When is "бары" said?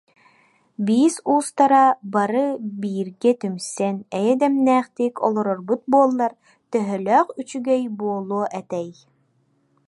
2.13-2.45